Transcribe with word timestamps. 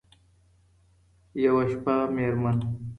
یوه 1.43 1.63
شپه 1.69 1.95
مېرمن 2.15 2.57